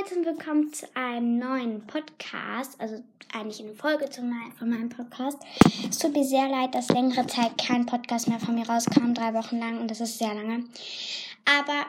[0.00, 3.02] Leute und willkommen zu einem neuen Podcast, also
[3.34, 5.38] eigentlich eine Folge mein, von meinem Podcast.
[5.88, 9.34] Es tut mir sehr leid, dass längere Zeit kein Podcast mehr von mir rauskam, drei
[9.34, 10.64] Wochen lang und das ist sehr lange.
[11.44, 11.84] Aber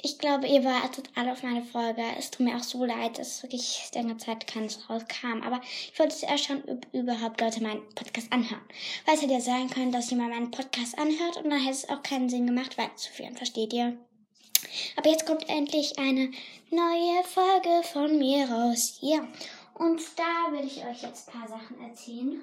[0.00, 2.02] ich glaube, ihr wartet alle auf meine Folge.
[2.18, 5.42] Es tut mir auch so leid, dass wirklich längere Zeit keins rauskam.
[5.44, 8.62] Aber ich wollte zuerst schon überhaupt Leute meinen Podcast anhören.
[9.04, 11.88] Weil es hätte ja sein können, dass jemand meinen Podcast anhört und dann hätte es
[11.90, 13.98] auch keinen Sinn gemacht, viel, versteht ihr?
[14.96, 16.30] Aber jetzt kommt endlich eine
[16.70, 18.98] neue Folge von mir raus.
[19.00, 19.26] Ja.
[19.74, 22.42] Und da will ich euch jetzt ein paar Sachen erzählen.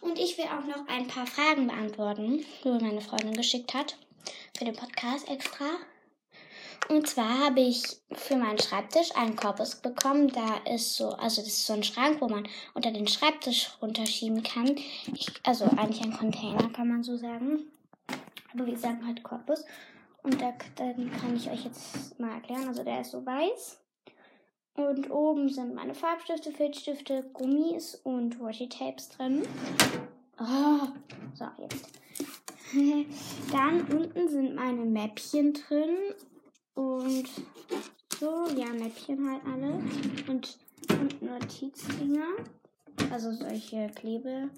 [0.00, 3.96] Und ich will auch noch ein paar Fragen beantworten, die mir meine Freundin geschickt hat.
[4.56, 5.66] Für den Podcast extra.
[6.88, 7.82] Und zwar habe ich
[8.12, 10.28] für meinen Schreibtisch einen Korpus bekommen.
[10.28, 14.42] Da ist so, also das ist so ein Schrank, wo man unter den Schreibtisch runterschieben
[14.42, 14.76] kann.
[15.14, 17.64] Ich, also eigentlich ein Container, kann man so sagen.
[18.54, 19.64] Aber wir sagen halt Korpus.
[20.28, 22.68] Und da, dann kann ich euch jetzt mal erklären.
[22.68, 23.80] Also der ist so weiß.
[24.74, 29.42] Und oben sind meine Farbstifte, Filzstifte, Gummis und Washi-Tapes drin.
[30.38, 30.86] Oh,
[31.32, 31.88] so, jetzt.
[33.52, 35.96] Dann unten sind meine Mäppchen drin.
[36.74, 37.26] Und
[38.20, 39.80] so, ja, Mäppchen halt alle.
[40.28, 40.58] Und,
[40.90, 42.28] und Notizdinger.
[43.10, 44.50] Also solche Klebe.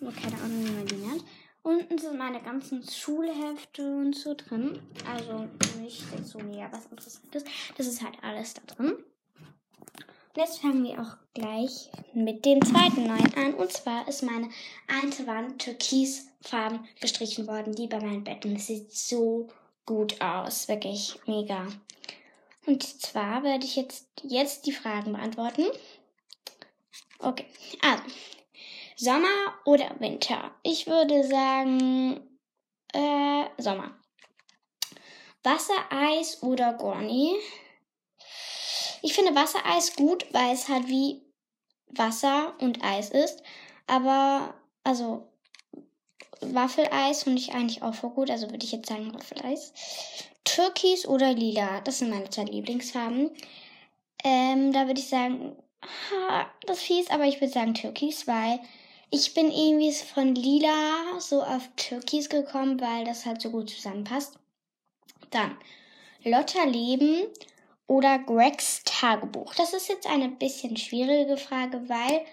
[0.00, 1.24] Keine Ahnung, wie man die nennt.
[1.62, 4.80] Unten sind meine ganzen Schulhefte und so drin.
[5.08, 5.48] Also
[5.80, 7.44] nicht so mega was Interessantes.
[7.76, 8.94] Das ist halt alles da drin.
[8.94, 13.54] Und jetzt fangen wir auch gleich mit dem zweiten neuen an.
[13.54, 14.48] Und zwar ist meine
[14.88, 18.54] eine Wand türkisfarben gestrichen worden, die bei meinen Betten.
[18.54, 19.48] Das sieht so
[19.86, 20.68] gut aus.
[20.68, 21.66] Wirklich mega.
[22.66, 25.66] Und zwar werde ich jetzt, jetzt die Fragen beantworten.
[27.18, 27.46] Okay,
[27.82, 28.02] also.
[28.96, 30.52] Sommer oder Winter?
[30.62, 32.20] Ich würde sagen
[32.92, 33.98] äh, Sommer.
[35.42, 37.34] Wassereis oder Gorni?
[39.02, 41.22] Ich finde Wassereis gut, weil es halt wie
[41.88, 43.42] Wasser und Eis ist.
[43.86, 45.28] Aber, also,
[46.40, 48.30] Waffeleis finde ich eigentlich auch voll gut.
[48.30, 49.72] Also würde ich jetzt sagen Waffeleis.
[50.44, 51.80] Türkis oder Lila?
[51.82, 53.30] Das sind meine zwei Lieblingsfarben.
[54.24, 58.60] Ähm, da würde ich sagen, ha, das ist fies, aber ich würde sagen Türkis, weil
[59.14, 64.38] ich bin irgendwie von lila so auf Türkis gekommen, weil das halt so gut zusammenpasst.
[65.30, 65.56] Dann
[66.24, 67.26] Lotta Leben
[67.86, 69.54] oder Gregs Tagebuch.
[69.54, 72.24] Das ist jetzt eine bisschen schwierige Frage, weil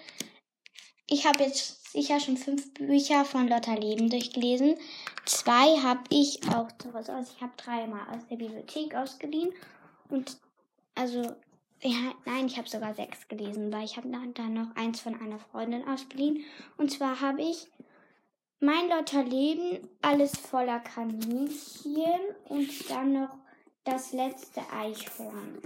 [1.06, 4.78] ich habe jetzt sicher schon fünf Bücher von Lotta Leben durchgelesen.
[5.26, 7.34] Zwei habe ich auch sowas aus.
[7.36, 9.52] Ich habe dreimal aus der Bibliothek ausgeliehen.
[10.08, 10.38] Und
[10.96, 11.36] also
[11.82, 15.40] ja, nein, ich habe sogar sechs gelesen, weil ich habe dann noch eins von einer
[15.40, 16.44] Freundin ausgeliehen.
[16.78, 17.68] Und zwar habe ich
[18.60, 22.20] Mein Lotterleben, alles voller Kaninchen
[22.50, 23.38] und dann noch
[23.86, 25.62] Das letzte Eichhorn.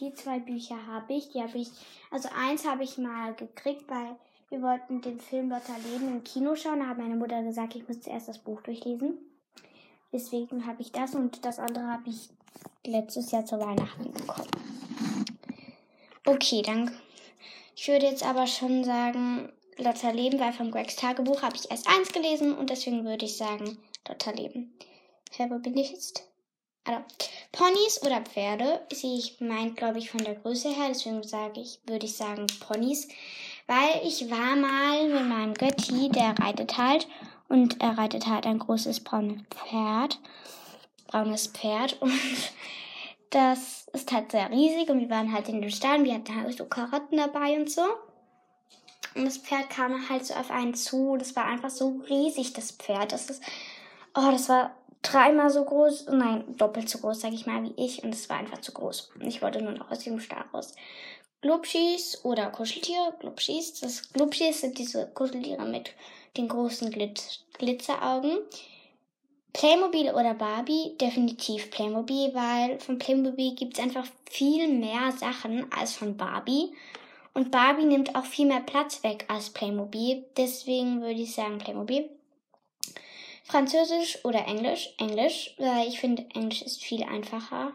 [0.00, 1.28] Die zwei Bücher habe ich.
[1.30, 1.68] Die habe ich,
[2.10, 4.16] also eins habe ich mal gekriegt, weil
[4.48, 6.80] wir wollten den Film Lotterleben im Kino schauen.
[6.80, 9.18] Da hat meine Mutter gesagt, ich muss zuerst das Buch durchlesen.
[10.12, 12.30] Deswegen habe ich das und das andere habe ich
[12.86, 14.65] letztes Jahr zu Weihnachten bekommen.
[16.24, 16.90] Okay, dann.
[17.76, 22.12] Ich würde jetzt aber schon sagen, Lotterleben, weil vom Gregs Tagebuch habe ich erst eins
[22.12, 24.72] gelesen und deswegen würde ich sagen Lotterleben.
[25.32, 26.24] Hä, wo bin ich jetzt?
[26.84, 27.02] Also,
[27.52, 28.80] Ponys oder Pferde?
[28.92, 32.46] Sie ich meint, glaube ich, von der Größe her, deswegen sage ich, würde ich sagen
[32.60, 33.08] Ponys.
[33.66, 37.08] Weil ich war mal mit meinem Götti, der reitet halt
[37.48, 40.18] und er reitet halt ein großes braunes Pferd.
[41.08, 42.12] Braunes Pferd und
[43.36, 46.56] das ist halt sehr riesig und wir waren halt in den Stall wir hatten halt
[46.56, 47.82] so Karotten dabei und so.
[49.14, 51.18] Und das Pferd kam halt so auf einen zu.
[51.18, 53.12] Das war einfach so riesig, das Pferd.
[53.12, 53.42] Das ist,
[54.14, 58.02] oh, das war dreimal so groß, nein, doppelt so groß, sag ich mal, wie ich.
[58.02, 59.12] Und es war einfach zu groß.
[59.20, 60.74] Und ich wollte nur noch aus dem Stall raus.
[61.42, 63.14] Glubschis oder Kuscheltiere.
[63.20, 65.90] Glubschis, das Glubschis sind diese Kuscheltiere mit
[66.38, 68.38] den großen Glitz Glitzeraugen.
[69.56, 70.94] Playmobil oder Barbie?
[71.00, 76.74] Definitiv Playmobil, weil von Playmobil gibt es einfach viel mehr Sachen als von Barbie.
[77.32, 80.26] Und Barbie nimmt auch viel mehr Platz weg als Playmobil.
[80.36, 82.10] Deswegen würde ich sagen Playmobil.
[83.44, 84.92] Französisch oder Englisch?
[84.98, 87.72] Englisch, weil ich finde, Englisch ist viel einfacher.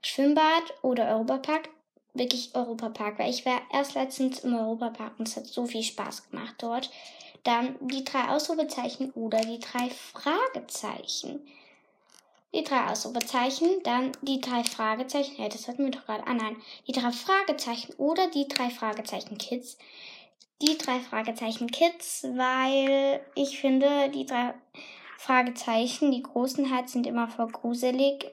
[0.00, 1.68] Schwimmbad oder Europapark?
[2.14, 6.30] Wirklich Europapark, weil ich war erst letztens im Europapark und es hat so viel Spaß
[6.30, 6.90] gemacht dort.
[7.44, 11.40] Dann die drei Ausrufezeichen oder die drei Fragezeichen.
[12.54, 15.40] Die drei Ausrufezeichen, dann die drei Fragezeichen.
[15.40, 16.26] Ja, das hatten wir doch gerade.
[16.26, 16.56] Ah nein,
[16.86, 19.78] die drei Fragezeichen oder die drei Fragezeichen Kids.
[20.60, 24.54] Die drei Fragezeichen Kids, weil ich finde, die drei
[25.18, 28.30] Fragezeichen, die großen halt, sind immer voll gruselig.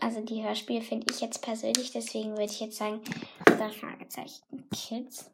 [0.00, 3.00] Also die Hörspiele finde ich jetzt persönlich, deswegen würde ich jetzt sagen,
[3.44, 5.30] das Fragezeichen Kids.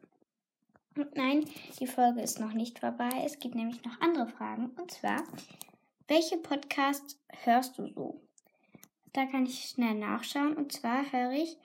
[0.95, 1.45] Und nein,
[1.79, 3.09] die Folge ist noch nicht vorbei.
[3.25, 4.69] Es gibt nämlich noch andere Fragen.
[4.77, 5.23] Und zwar,
[6.07, 8.21] welche Podcasts hörst du so?
[9.11, 10.55] Da kann ich schnell nachschauen.
[10.55, 11.57] Und zwar höre ich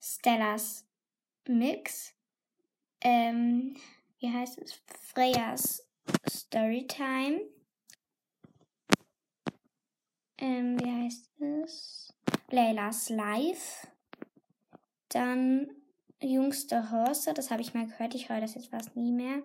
[0.00, 0.86] Stellas
[1.48, 2.14] Mix.
[3.00, 3.76] Ähm,
[4.18, 4.80] wie heißt es?
[5.00, 5.86] Freyas
[6.28, 7.40] Storytime.
[10.38, 12.12] Ähm, wie heißt es?
[12.50, 13.86] Leilas Live.
[15.08, 15.70] Dann
[16.20, 19.42] Jüngste Horse, das habe ich mal gehört, ich höre das jetzt fast nie mehr.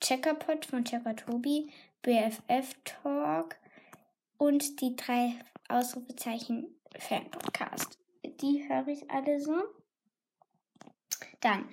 [0.00, 1.70] Checkerpot von Checker Tobi,
[2.02, 3.56] BFF Talk
[4.38, 5.34] und die drei
[5.68, 7.98] Ausrufezeichen Fan Podcast.
[8.24, 9.62] Die höre ich alle so.
[11.40, 11.68] Dann,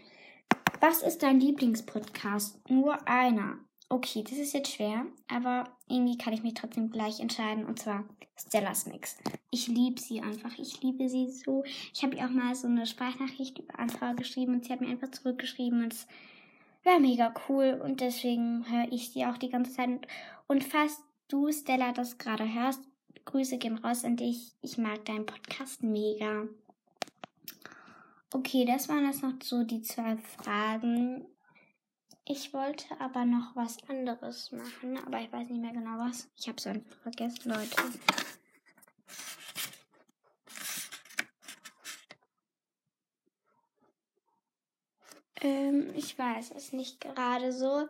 [0.80, 2.69] was ist dein Lieblingspodcast?
[2.69, 3.59] Nur einer.
[3.91, 8.06] Okay, das ist jetzt schwer, aber irgendwie kann ich mich trotzdem gleich entscheiden und zwar
[8.38, 9.18] Stellas Mix.
[9.50, 11.63] Ich liebe sie einfach, ich liebe sie so.
[11.94, 14.89] Ich habe ihr auch mal so eine Sprachnachricht über Anfrage geschrieben und sie hat mir
[14.89, 16.07] einfach zurückgeschrieben und es
[16.83, 19.89] war mega cool und deswegen höre ich sie auch die ganze Zeit.
[20.47, 22.81] Und falls du, Stella, das gerade hörst,
[23.25, 24.53] Grüße gehen raus an dich.
[24.62, 26.47] Ich mag deinen Podcast mega.
[28.33, 31.25] Okay, das waren jetzt noch so die zwei Fragen.
[32.31, 36.29] Ich wollte aber noch was anderes machen, aber ich weiß nicht mehr genau was.
[36.37, 37.75] Ich habe es einfach vergessen, Leute.
[45.41, 47.89] Ähm, ich weiß es nicht gerade so.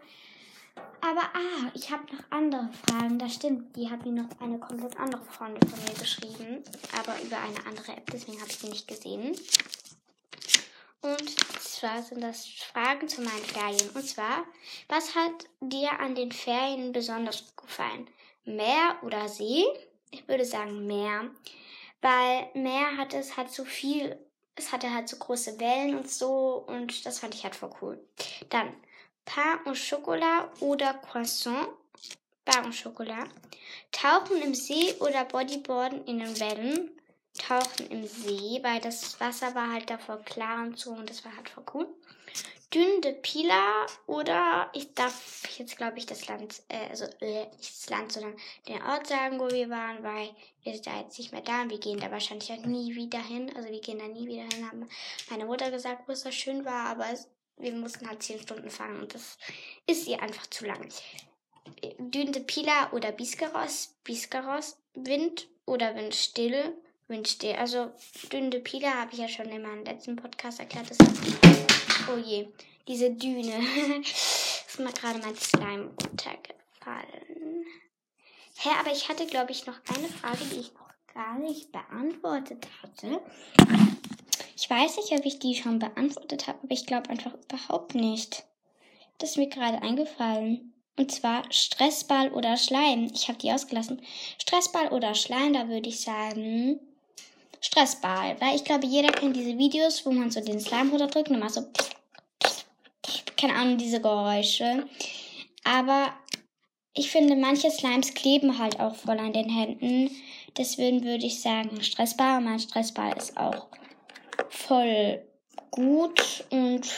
[1.02, 3.20] Aber ah, ich habe noch andere Fragen.
[3.20, 6.64] Das stimmt, die hat mir noch eine komplett andere Freundin von mir geschrieben,
[6.98, 9.36] aber über eine andere App, deswegen habe ich die nicht gesehen.
[11.02, 11.36] Und
[11.80, 13.90] zwar sind das Fragen zu meinen Ferien.
[13.94, 14.46] Und zwar,
[14.88, 18.10] was hat dir an den Ferien besonders gefallen?
[18.44, 19.66] Meer oder See?
[20.12, 21.30] Ich würde sagen Meer.
[22.02, 24.18] Weil Meer hat es halt so viel,
[24.56, 28.08] es hatte halt so große Wellen und so und das fand ich halt voll cool.
[28.50, 28.74] Dann
[29.26, 31.70] Pain und Chocolat oder Croissant.
[32.46, 33.30] Pain und Chocolat.
[33.92, 37.00] Tauchen im See oder Bodyboarden in den Wellen
[37.38, 41.36] tauchen im See, weil das Wasser war halt davor klar und so und das war
[41.36, 41.88] halt voll cool.
[42.72, 47.74] Dune de Pila oder ich darf jetzt glaube ich das Land, äh, also äh, nicht
[47.74, 48.36] das Land, sondern
[48.68, 50.30] den Ort sagen, wo wir waren, weil
[50.64, 53.24] wir sind da jetzt nicht mehr da und wir gehen da wahrscheinlich auch nie wieder
[53.24, 53.52] hin.
[53.56, 54.88] Also wir gehen da nie wieder hin, haben
[55.32, 57.28] meine Mutter gesagt, wo es so schön war, aber es,
[57.58, 59.40] wir mussten halt zehn Stunden fahren und das
[59.88, 60.90] ist ihr einfach zu lang.
[61.98, 66.78] Dune de Pila oder Biscaros, Biscaros, Wind oder Windstille
[67.10, 67.60] wünscht dir.
[67.60, 67.92] Also
[68.32, 70.90] dünne Pila habe ich ja schon in meinem letzten Podcast erklärt.
[70.90, 70.98] Das
[72.12, 72.48] oh je,
[72.88, 73.60] diese Düne.
[74.02, 77.66] ist mir gerade mein Slime runtergefallen.
[78.56, 82.68] Hä, aber ich hatte, glaube ich, noch eine Frage, die ich noch gar nicht beantwortet
[82.82, 83.22] hatte.
[84.56, 88.44] Ich weiß nicht, ob ich die schon beantwortet habe, aber ich glaube einfach überhaupt nicht.
[89.18, 90.74] Das ist mir gerade eingefallen.
[90.98, 93.10] Und zwar Stressball oder Schleim.
[93.14, 94.02] Ich habe die ausgelassen.
[94.38, 96.80] Stressball oder Schleim, da würde ich sagen
[97.62, 98.40] Stressball.
[98.40, 101.54] Weil ich glaube, jeder kennt diese Videos, wo man so den Slime runterdrückt und macht
[101.54, 101.66] so,
[103.38, 104.88] keine Ahnung, diese Geräusche.
[105.64, 106.14] Aber
[106.94, 110.10] ich finde, manche Slimes kleben halt auch voll an den Händen.
[110.58, 112.42] Deswegen würde ich sagen Stressball.
[112.42, 113.68] Mein Stressball ist auch
[114.50, 115.22] voll
[115.72, 116.46] gut.
[116.50, 116.90] Und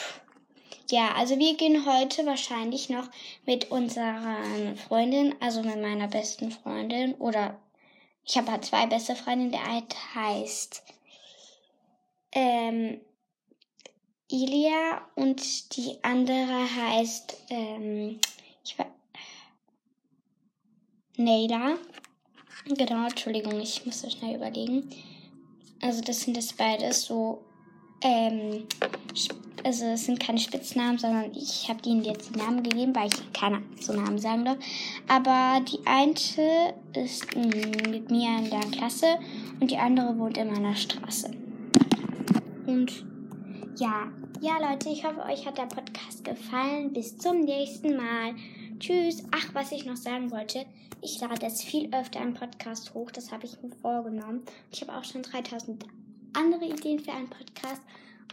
[0.89, 3.07] ja, also wir gehen heute wahrscheinlich noch
[3.45, 4.37] mit unserer
[4.87, 7.59] Freundin, also mit meiner besten Freundin oder
[8.25, 9.51] ich habe halt zwei beste Freundinnen.
[9.51, 10.83] Der eine heißt
[12.33, 13.01] ähm,
[14.29, 18.19] Ilia und die andere heißt ähm,
[18.63, 18.87] ich war,
[21.17, 21.77] Neila.
[22.65, 24.89] Genau, Entschuldigung, ich muss das schnell überlegen.
[25.81, 27.43] Also das sind das beides so
[28.01, 28.67] ähm,
[29.63, 33.33] also es sind keine Spitznamen, sondern ich habe ihnen jetzt die Namen gegeben, weil ich
[33.33, 34.57] keine so Namen sagen darf.
[35.07, 36.13] Aber die eine
[36.95, 39.17] ist mm, mit mir in der Klasse
[39.59, 41.31] und die andere wohnt in meiner Straße.
[42.65, 43.05] Und
[43.77, 46.93] ja, ja Leute, ich hoffe, euch hat der Podcast gefallen.
[46.93, 48.35] Bis zum nächsten Mal.
[48.79, 49.23] Tschüss.
[49.31, 50.65] Ach, was ich noch sagen wollte.
[51.01, 53.11] Ich lade jetzt viel öfter einen Podcast hoch.
[53.11, 54.43] Das habe ich mir vorgenommen.
[54.71, 55.85] Ich habe auch schon 3000
[56.33, 57.81] andere Ideen für einen Podcast.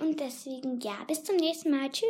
[0.01, 1.91] Und deswegen, ja, bis zum nächsten Mal.
[1.91, 2.07] Tschüss.